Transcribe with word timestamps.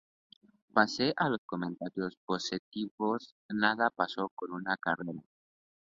Pese 0.73 1.13
a 1.15 1.29
los 1.29 1.41
comentarios 1.45 2.17
positivos, 2.25 3.35
nada 3.49 3.91
pasó 3.91 4.31
con 4.33 4.49
su 4.57 4.65
carrera. 4.79 5.21